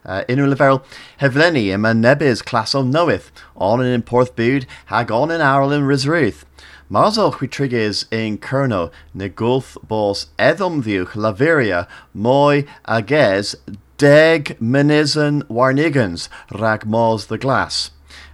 Uh, 0.08 0.24
unrhyw 0.32 0.54
leferol 0.54 0.84
heflenni 1.20 1.66
yma 1.76 1.92
nebys 1.92 2.42
classo 2.42 2.82
noeth 2.82 3.30
on 3.70 3.84
yn 3.84 4.06
porth 4.08 4.36
byd 4.40 4.66
hag 4.88 5.12
on 5.12 5.34
yn 5.36 5.44
arol 5.44 5.76
yn 5.76 5.84
rysruth. 5.90 6.46
Mazo 6.90 7.30
chwitriges 7.34 8.06
in 8.10 8.38
Kerno 8.38 8.90
ne 9.14 9.28
gulf 9.28 9.76
bos 9.86 10.28
viuch 10.38 11.18
laveria 11.26 11.86
moi 12.14 12.64
ages 12.88 13.56
deg 13.98 14.56
menizen 14.62 15.44
warnigans 15.50 16.30
rag 16.52 16.86
mos 16.86 17.26
the 17.26 17.38
glass. 17.38 17.92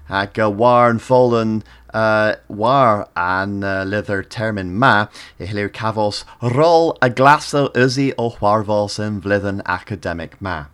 Ac 0.07 0.37
uh, 0.37 0.51
folen 0.99 1.63
uh, 1.91 2.35
war 2.47 3.07
an 3.15 3.63
uh, 3.63 3.83
lither 3.83 4.21
termin 4.21 4.73
ma 4.73 5.07
i 5.39 5.45
hilir 5.45 5.69
cafos 5.69 6.23
rol 6.41 6.95
a 7.01 7.09
glaso 7.09 7.71
uzi 7.73 8.13
o 8.19 8.29
chwarfos 8.29 8.99
yn 8.99 9.19
flydden 9.21 9.63
academic 9.65 10.39
ma. 10.39 10.65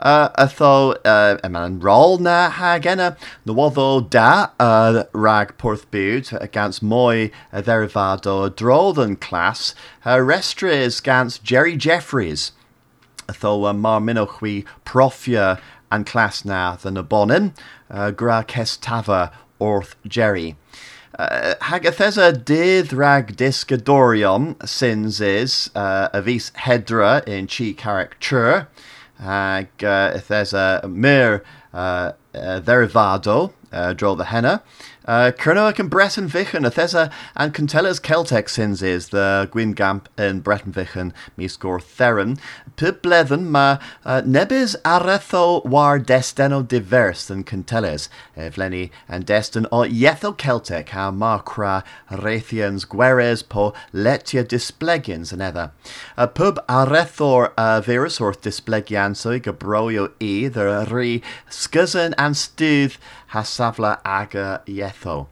Uh, 0.00 0.30
atho 0.38 0.96
uh, 1.04 1.36
yma'n 1.44 1.78
rôl 1.78 2.18
na 2.24 2.48
hag 2.48 2.86
enna 2.88 3.18
da 4.00 4.48
uh, 4.58 5.04
rag 5.12 5.52
porth 5.58 5.84
byd 5.92 6.30
gans 6.54 6.80
mwy 6.80 7.26
y 7.28 7.62
dderifado 7.66 8.48
drodd 8.56 8.96
yn 9.04 9.18
uh, 10.06 10.16
restris 10.16 11.02
gans 11.04 11.36
Jerry 11.44 11.76
Jeffries 11.76 12.52
atho 13.28 13.68
uh, 13.68 13.74
mar 13.74 14.00
profia 14.88 15.60
an 15.92 16.08
clas 16.08 16.46
na 16.46 16.78
dyn 16.80 16.96
y 16.96 17.04
bonin 17.04 17.52
uh, 17.90 18.10
gra 18.10 18.40
orth 19.60 19.96
Jerry. 20.08 20.56
Uh, 21.18 21.56
hag 21.68 21.84
athesa 21.84 22.32
dydd 22.32 22.96
sins 24.64 25.20
is 25.20 25.68
uh, 25.74 26.08
a 26.14 26.22
vis 26.22 26.50
hedra 26.64 27.20
in 27.28 27.46
chi 27.46 27.74
character 27.76 28.69
hag 29.20 29.68
uh, 29.84 30.18
there's 30.28 30.52
a 30.54 30.82
mir 30.88 31.44
uh, 31.72 32.12
uh, 32.34 32.60
derivado 32.60 33.52
uh, 33.72 33.92
draw 33.92 34.14
the 34.14 34.24
henna. 34.24 34.62
Uh, 35.10 35.32
yn 35.76 35.88
Breton 35.88 36.28
Vichen, 36.28 36.64
a 36.64 36.70
thesa 36.70 37.10
and 37.34 37.52
Contellas 37.52 38.00
Celtic 38.00 38.48
sins 38.48 38.80
is 38.80 39.08
the 39.08 39.48
Gwyn 39.50 39.72
Gamp 39.72 40.08
in 40.16 40.38
Breton 40.38 40.72
Vichen 40.72 41.12
mis 41.36 41.56
gor 41.56 41.80
theron. 41.80 42.38
Pib 42.76 43.02
bledden 43.02 43.50
ma 43.50 43.78
uh, 44.04 44.22
nebis 44.22 44.76
aretho 44.84 45.66
war 45.66 45.98
desteno 45.98 46.62
divers 46.62 47.26
than 47.26 47.42
Contellas, 47.42 48.08
Evleni 48.36 48.90
and 49.08 49.26
destin 49.26 49.66
o 49.72 49.82
yetho 49.82 50.38
Celtic 50.38 50.90
ha 50.90 51.10
macra 51.10 51.82
Rathians 52.08 52.88
gueres 52.88 53.42
po 53.42 53.74
letia 53.92 54.46
displegians 54.46 55.32
and 55.32 55.42
ether. 55.42 55.72
A 56.16 56.28
pub 56.28 56.64
arethor 56.68 57.52
uh, 57.58 57.80
virus 57.80 58.20
or 58.20 58.32
displegiansoi 58.32 59.42
gabroio 59.42 60.12
e 60.20 60.46
the 60.46 60.86
re 60.88 61.20
scusin 61.50 62.14
and 62.16 62.36
stooth 62.36 62.96
hasafla 63.32 64.00
aga 64.04 64.62
ietho. 64.66 65.26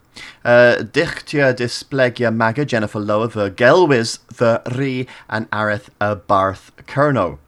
Uh, 0.45 0.83
Dichtia 0.83 1.55
displegia 1.55 2.35
maga 2.35 2.65
Jennifer 2.65 2.99
Lower 2.99 3.29
ver 3.29 3.51
gelwis 3.51 4.19
ver 4.33 4.63
ri 4.75 5.07
and 5.29 5.51
areth 5.51 5.91
y 6.01 6.15
barth 6.27 6.73
kerno. 6.87 7.39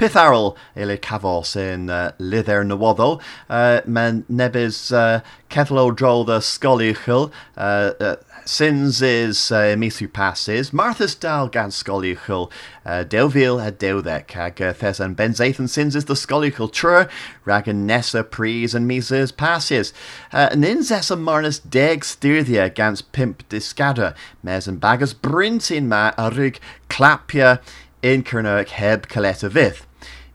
Pith 0.00 0.16
aral 0.16 0.56
ele 0.74 0.96
cafo 0.96 1.42
sy'n 1.44 1.90
uh, 1.90 2.12
lidder 2.18 2.64
nywoddo, 2.64 3.20
uh, 3.50 3.82
men 3.84 4.24
nebys 4.30 4.90
uh, 4.92 5.20
cethlo 5.50 5.94
drol 5.94 6.24
the 6.24 6.38
sgolichil, 6.38 7.30
uh, 7.58 7.92
uh, 8.00 8.16
sins 8.50 9.00
is 9.00 9.52
uh, 9.52 9.76
misu 9.78 10.12
passes, 10.12 10.72
Martha's 10.72 11.14
dal 11.14 11.48
gan 11.48 11.70
scolichel, 11.70 12.50
uh, 12.84 13.04
Deuvil 13.04 13.64
a 13.64 13.70
deudec, 13.70 14.34
ag 14.34 14.60
uh, 14.60 14.72
thes 14.72 14.98
and 14.98 15.16
benzathan 15.16 15.68
sins 15.68 15.94
is 15.94 16.06
the 16.06 16.14
scolichel 16.14 16.70
trur, 16.70 17.08
ragan 17.46 17.86
nessa 17.86 18.24
pries 18.24 18.74
and 18.74 18.88
mises 18.88 19.30
passes. 19.30 19.92
Uh, 20.32 20.48
nins 20.56 20.90
essa 20.90 21.16
marnus 21.16 21.60
deg 21.60 22.00
styrthia 22.00 22.74
gans 22.74 23.02
pimp 23.02 23.48
discada, 23.48 24.16
mes 24.42 24.66
and 24.66 24.80
bagas 24.80 25.14
brintin 25.14 25.86
ma 25.86 26.10
arig 26.18 26.58
clapia 26.88 27.60
in 28.02 28.24
Kernoic 28.24 28.70
heb 28.70 29.06
caleta 29.06 29.48
vith. 29.48 29.86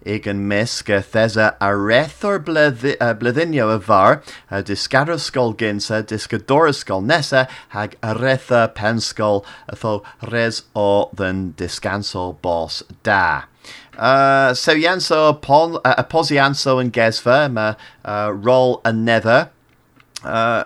Ag 0.05 0.27
an 0.27 0.47
misc 0.47 0.89
a 0.89 1.01
thesa 1.01 1.55
a 1.59 1.67
réthor 1.67 2.39
bledinio 2.39 3.73
a 3.75 3.79
bhar 3.79 4.23
a 4.51 4.61
discadar 4.63 5.17
ginsa 5.55 6.03
discadora 6.03 6.73
scol 6.73 7.03
nesa 7.03 7.47
hag 7.69 7.95
a 8.03 8.13
rétha 8.13 8.73
penscol 8.73 9.43
res 10.31 10.63
ó 10.75 11.13
den 11.15 11.53
discansol 11.57 12.39
bos 12.41 12.83
da. 13.03 13.43
Uh, 13.97 14.53
so 14.53 14.75
yanso 14.75 15.41
pon, 15.41 15.77
uh, 15.83 15.95
and 15.97 16.93
gesva 16.93 17.51
ma 17.51 17.75
uh, 18.03 18.31
roll 18.31 18.81
a 18.85 18.93
nether 18.93 19.49
uh, 20.23 20.63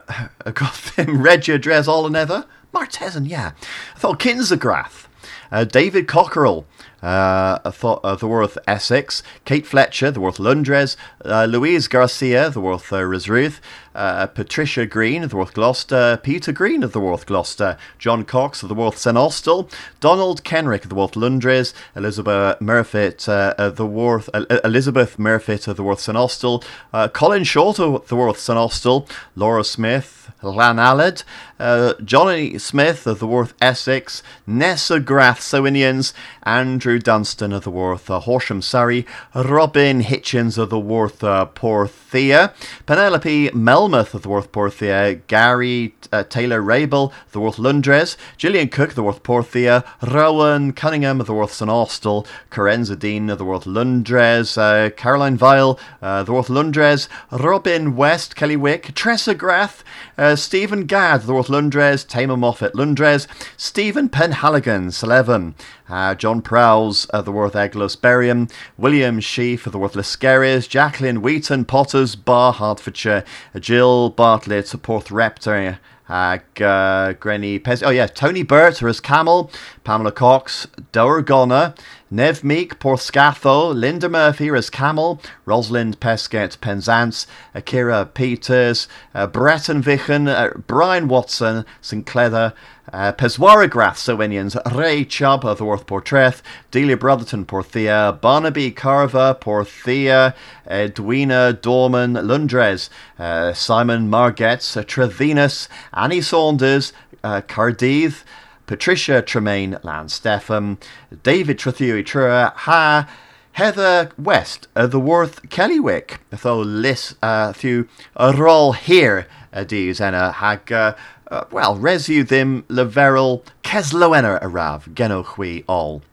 got 0.54 0.76
them 0.96 1.22
regia 1.22 1.58
dres 1.58 1.88
all 1.88 2.10
nether 2.10 2.46
Martesan, 2.74 3.28
yeah. 3.28 3.52
I 3.96 4.00
thought 4.00 4.20
Kinsagrath. 4.20 5.08
Uh, 5.52 5.64
David 5.64 6.08
Cockerell, 6.08 6.66
uh, 7.02 7.60
uh, 7.64 8.16
the 8.16 8.28
worth 8.28 8.58
Essex, 8.68 9.24
Kate 9.46 9.66
Fletcher, 9.66 10.12
the 10.12 10.20
worth 10.20 10.40
Lundres, 10.40 10.98
uh, 11.26 11.46
Louise 11.46 11.88
Garcia, 11.88 12.50
the 12.50 12.62
worth 12.62 12.92
uh, 12.92 12.98
Risruth, 12.98 13.60
uh, 13.96 14.28
Patricia 14.28 14.86
Green 14.86 15.28
the 15.28 15.36
Worth 15.36 15.54
Gloucester, 15.54 16.20
Peter 16.24 16.52
Green 16.52 16.84
of 16.84 16.94
the 16.94 17.00
Worth 17.00 17.26
Gloucester, 17.26 17.78
John 17.98 18.24
Cox 18.24 18.64
of 18.64 18.70
the 18.70 18.76
Worth 18.76 18.98
St 18.98 19.18
Austell, 19.18 19.70
Donald 20.00 20.44
Kenrick 20.44 20.84
of 20.84 20.90
the 20.90 20.96
Worth 20.96 21.16
Lundres, 21.16 21.74
Elizabeth 21.96 22.60
Murfitt 22.60 23.28
uh, 23.28 23.54
of 23.58 23.76
the 23.76 23.86
Worth 23.86 24.30
uh, 24.34 24.46
Elizabeth 24.64 25.18
Murfitt 25.18 25.68
of 25.68 25.76
the 25.76 25.84
Worth 25.84 26.00
St 26.00 26.18
Austell, 26.18 26.64
uh, 26.94 27.08
Colin 27.10 27.44
Short 27.44 27.80
of 27.80 28.08
the 28.08 28.16
Worth 28.16 28.40
St 28.40 28.58
Austell, 28.58 29.08
Laura 29.36 29.64
Smith, 29.64 30.29
Llanaled, 30.42 31.24
uh, 31.60 31.94
Johnny 32.04 32.58
Smith 32.58 33.06
of 33.06 33.20
the 33.20 33.28
Worth 33.28 33.54
Essex, 33.62 34.24
Nessa 34.48 35.00
Grath 35.00 35.40
Sowinians, 35.40 36.14
Andrew 36.44 37.00
Dunstan 37.00 37.52
of 37.52 37.64
the 37.64 37.72
Worth 37.72 38.10
uh, 38.10 38.20
Horsham 38.22 38.62
Surrey, 38.62 39.06
Robin 39.36 40.02
Hitchens 40.02 40.58
of 40.58 40.70
the 40.70 40.80
Worth 40.80 41.24
uh, 41.24 41.46
Porthia, 41.48 42.54
Penelope 42.86 43.50
Melmoth 43.50 44.14
of 44.14 44.22
the 44.22 44.30
Worth 44.30 44.52
Porthia, 44.52 45.22
Gary 45.28 45.94
uh, 46.12 46.24
Taylor 46.24 46.62
Rabel 46.62 47.14
of 47.26 47.32
the 47.32 47.40
Worth 47.40 47.60
Lundres, 47.60 48.18
Gillian 48.38 48.70
Cook 48.70 48.90
of 48.90 48.96
the 48.96 49.04
Worth 49.04 49.24
Porthia, 49.24 49.84
Rowan 50.02 50.74
Cunningham 50.74 51.20
of 51.20 51.28
the 51.28 51.34
Worth 51.34 51.54
St 51.54 51.70
Austell, 51.70 52.26
Carenza 52.50 52.98
Dean 52.98 53.30
of 53.30 53.38
the 53.38 53.46
Worth 53.46 53.66
Lundres, 53.66 54.58
uh, 54.58 54.90
Caroline 54.96 55.38
Vile 55.38 55.80
uh, 56.02 56.24
the 56.24 56.34
Worth 56.34 56.50
Lundres, 56.50 57.10
Robin 57.32 57.96
West, 57.96 58.36
Kelly 58.36 58.56
Wick, 58.56 58.94
Tressa 58.96 59.36
Grath, 59.36 59.84
uh, 60.30 60.36
Stephen 60.36 60.86
Gadd, 60.86 61.24
the 61.24 61.34
Lundres, 61.34 62.08
Tamer 62.08 62.38
Moffat 62.38 62.76
Lundres, 62.76 63.28
Stephen 63.58 64.10
Penhaligon, 64.10 64.94
Slevin, 64.94 65.56
uh, 65.90 66.14
John 66.14 66.44
Prowls 66.44 67.06
of 67.06 67.26
the 67.26 67.32
Worth 67.32 67.54
Eglos 67.54 67.98
Berriam, 67.98 68.48
William 68.78 69.20
Sheaf 69.20 69.64
the 69.64 69.80
Worth 69.80 69.94
Liscaris, 69.94 70.70
Jacqueline 70.70 71.24
Wheaton 71.24 71.66
Potters, 71.66 72.16
Bar 72.16 72.54
Hertfordshire, 72.54 73.24
Jill 73.60 74.12
Bartlett, 74.12 74.68
Porth 74.84 75.10
Reptor, 75.10 75.80
uh, 76.08 76.38
uh, 76.62 77.14
Granny 77.14 77.60
Pez. 77.60 77.82
Oh, 77.84 77.90
yeah, 77.90 78.06
Tony 78.06 78.44
Burt, 78.44 78.84
as 78.84 79.00
Camel, 79.00 79.50
Pamela 79.84 80.12
Cox, 80.12 80.68
Gonner, 80.92 81.74
Nev 82.12 82.44
Meek, 82.44 82.80
Porthscatho, 82.80 83.72
Linda 83.72 84.10
Murphy 84.10 84.50
as 84.50 84.72
Camel, 84.72 85.22
Rosalind 85.46 86.00
Pesquet 86.00 86.58
Penzance, 86.60 87.28
Akira 87.54 88.06
Peters, 88.06 88.88
uh, 89.14 89.28
Breton 89.28 89.84
Vichen, 89.84 90.28
uh, 90.28 90.58
Brian 90.66 91.08
Watson, 91.08 91.66
St. 91.82 92.08
Cleather, 92.08 92.54
uh, 92.92 93.12
Peswaragrath 93.12 93.98
Sowinians, 93.98 94.58
Ray 94.76 95.06
Chubb 95.06 95.44
Worth 95.44 95.86
Portrait, 95.86 96.42
Delia 96.72 96.98
Brotherton 96.98 97.46
Porthia, 97.46 98.20
Barnaby 98.20 98.72
Carver 98.72 99.38
Porthia, 99.40 100.34
Edwina 100.68 101.54
Dorman 101.54 102.14
Lundres, 102.14 102.90
uh, 103.20 103.54
Simon 103.54 104.10
Margetts, 104.10 104.76
uh, 104.76 104.84
Trevenus, 104.84 105.68
Annie 105.94 106.22
Saunders, 106.22 106.92
uh, 107.24 107.42
Cardiff, 107.42 108.26
Patricia 108.70 109.24
Tremaine 109.24 109.80
Landstefan, 109.84 110.78
David 111.24 111.58
Trethui 111.58 112.04
Trua, 112.04 112.54
Ha, 112.54 113.10
Heather 113.54 114.12
West, 114.16 114.68
uh, 114.76 114.86
the 114.86 115.00
Worth 115.00 115.50
Kellywick, 115.50 116.20
tho 116.30 116.60
lis 116.60 117.16
uh, 117.24 117.52
few 117.52 117.88
a 118.16 118.32
roll 118.32 118.74
here 118.74 119.26
enna 119.52 120.34
hag 120.34 120.72
uh, 120.72 120.94
uh, 121.32 121.46
well 121.50 121.78
resu 121.78 122.24
ddim 122.24 122.62
leverel 122.66 123.42
kesloenner 123.64 124.40
arav 124.40 124.94
genoch 124.94 125.36
we 125.40 125.64
all. 125.66 126.04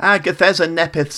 Ag 0.00 0.24
Ethesa 0.24 0.66
nepith 0.66 1.12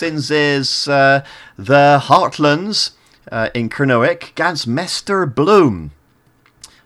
uh, 0.87 1.25
the 1.57 1.99
Heartlands 2.03 2.91
uh, 3.33 3.49
in 3.55 3.71
Kernowick 3.71 4.35
gans 4.35 4.67
Mester 4.67 5.25
Bloom. 5.25 5.93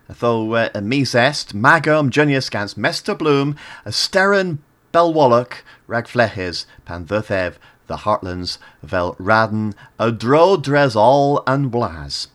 Tho 0.09 0.53
uh, 0.53 0.69
mis 0.81 1.15
est 1.15 1.53
magum 1.53 2.09
junius 2.09 2.49
gans 2.49 2.75
Mester 2.75 3.15
Bloom 3.15 3.55
steren 3.85 4.59
belwalloch 4.93 5.63
rag 5.87 6.07
fleches 6.07 6.65
the 6.85 7.97
Heartlands 7.97 8.57
vel 8.81 9.15
raden 9.19 9.73
a 9.99 10.11
dro 10.11 10.57
dres 10.57 10.95
all 10.95 11.43
and 11.45 11.69
blas. 11.69 12.29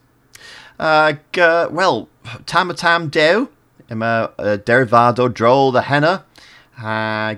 Uh, 0.79 1.15
g- 1.33 1.41
well, 1.41 2.09
tamatam 2.45 3.11
dew, 3.11 3.49
ima 3.89 4.31
uh, 4.39 4.59
derivado 4.59 5.33
dro 5.33 5.71
the 5.71 5.83
henna. 5.83 6.25
Uh, 6.79 7.37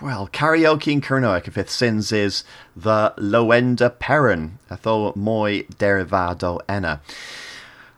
well, 0.00 0.28
karaoke 0.32 0.92
in 0.92 1.00
Kernowick 1.00 1.48
if 1.48 1.58
it 1.58 1.68
sins 1.68 2.12
is 2.12 2.44
the 2.76 3.12
loenda 3.18 3.90
peron, 3.98 4.60
atho 4.70 5.14
moi 5.16 5.62
derivado 5.78 6.60
enna. 6.68 7.00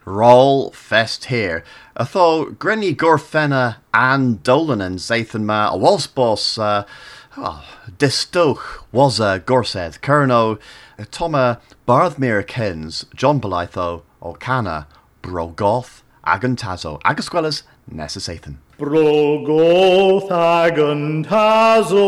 Roll 0.06 0.70
fest 0.70 1.24
here. 1.24 1.64
Atho 1.98 2.54
grinny 2.56 2.96
dolan 2.96 4.80
and 4.80 4.98
zathan 5.00 5.42
ma 5.42 5.70
a 5.74 5.76
walsbos 5.76 6.58
uh, 6.62 6.84
oh, 7.36 7.64
distoch 7.98 8.84
was 8.92 9.18
a 9.18 9.42
gorsed 9.44 10.00
kerno 10.02 10.60
toma 11.10 11.60
barthmere 11.88 12.46
kens 12.46 13.04
John 13.16 13.40
Bolitho 13.40 14.02
O'Cana 14.22 14.86
brogoth 15.22 16.02
agantazo 16.24 17.02
agasquelas 17.02 17.64
necessathan. 17.92 18.58
Brogoth 18.78 20.28
agantazo 20.30 22.06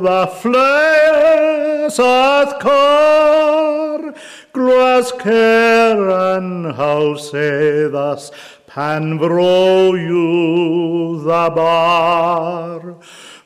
the 0.00 0.26
flesh 0.36 1.98
at 1.98 2.60
cor 2.60 4.14
Glas 4.52 5.12
ceran 5.12 6.74
hausedas 6.74 8.32
pan 8.66 9.16
fro 9.20 9.94
yw 9.94 11.22
the 11.22 11.46
bar 11.54 12.96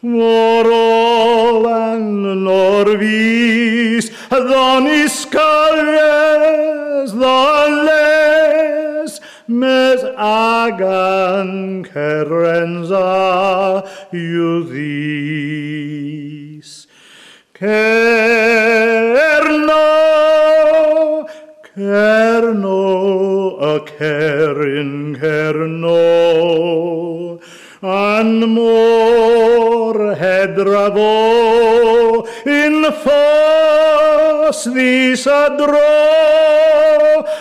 Morol 0.03 1.69
an 1.69 2.07
norvis 2.47 4.09
Ddon 4.31 4.89
iscales 5.05 6.33
the 7.13 7.45
les 7.85 9.13
Mes 9.49 10.01
agan 10.17 11.85
cerenza 11.85 13.13
yw 14.11 14.65
ddis 14.73 15.95
Cerno, 17.55 19.04
cerno, 22.35 23.57
a 23.61 23.79
cerin 23.87 25.17
cerno, 25.21 26.01
an 27.81 28.41
mor 28.55 30.17
hedrafo 30.19 31.15
in 32.45 32.91
fos 33.05 34.67
ddis 34.67 35.27
a 35.31 35.55
dro, 35.59 35.95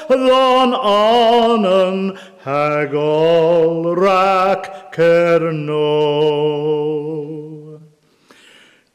ddon 0.09 0.77
anan 0.77 2.13
hagol 2.45 3.97
rac 3.97 4.93
cerno. 4.93 5.89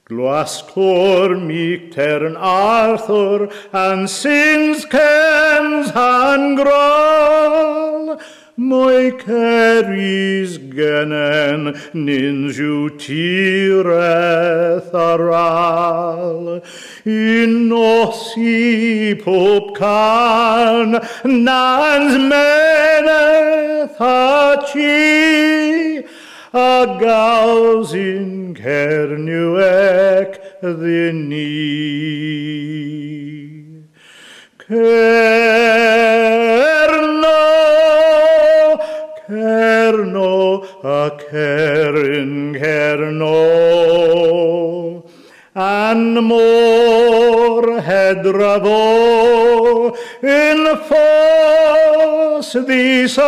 Glascor 0.09 1.39
meek 1.39 1.93
tern 1.93 2.35
Arthur 2.37 3.51
and 3.73 4.09
sins 4.09 4.87
kens 4.87 5.91
han 5.91 6.55
gral 6.57 8.19
Moi 8.57 9.13
ceris 9.25 10.59
genen 10.59 11.77
ninju 11.95 12.99
tireth 12.99 14.93
aral. 14.93 16.63
In 17.05 17.71
osi 17.71 19.15
pop 19.23 19.77
can 19.77 20.99
nans 21.25 22.19
meneth 22.33 24.01
a 24.01 24.57
chi 24.67 26.03
a 26.53 26.97
gals 26.99 27.93
in 27.93 28.55
cernuec 28.55 30.39
the 30.63 31.13
knee. 31.13 32.39
Cerno, 34.59 34.89
cerno, 39.27 40.63
a 40.83 41.11
cerin 41.31 42.55
cerno, 42.55 43.35
an 45.55 46.15
mor 46.25 47.81
hedrafo 47.81 48.85
in 50.23 50.79
fos 50.89 52.55
ddis 52.55 53.19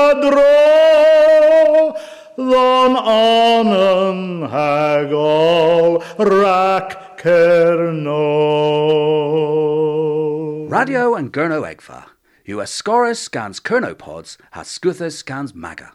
kerno. 7.21 8.17
Radio 10.71 11.15
an 11.15 11.31
Gernewegva. 11.31 12.07
US 12.47 12.73
Scorus 12.73 13.19
scans 13.19 13.61
Kernopods 13.61 14.39
has 14.53 14.69
Scuthus 14.69 15.17
scans 15.17 15.55
Maga. 15.55 15.93